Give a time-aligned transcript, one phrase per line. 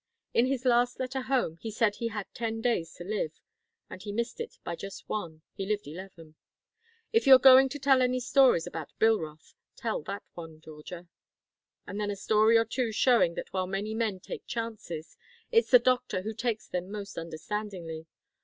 [0.33, 3.39] In his last letter home, he said he had ten days to live
[3.87, 6.33] and he missed it by just one; he lived eleven.
[7.13, 11.07] If you're going to tell any stories about Bilroth, tell that one, Georgia.
[11.85, 15.17] And then a story or two showing that while many men take chances,
[15.51, 18.07] it's the doctor who takes them most understandingly.